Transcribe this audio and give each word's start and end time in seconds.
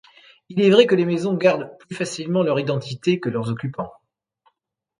Il 0.49 0.59
est 0.63 0.71
vrai 0.71 0.87
que 0.87 0.95
les 0.95 1.05
maisons 1.05 1.35
gardent 1.35 1.77
plus 1.77 1.93
facilement 1.95 2.41
leur 2.41 2.59
identité 2.59 3.19
que 3.19 3.29
leurs 3.29 3.51
occupants. 3.51 3.93